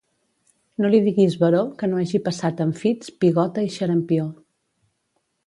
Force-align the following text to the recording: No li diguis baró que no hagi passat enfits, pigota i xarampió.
No 0.85 0.89
li 0.93 1.01
diguis 1.07 1.35
baró 1.43 1.59
que 1.81 1.89
no 1.91 1.99
hagi 2.05 2.21
passat 2.29 2.65
enfits, 2.67 3.13
pigota 3.27 3.67
i 3.69 3.71
xarampió. 3.77 4.27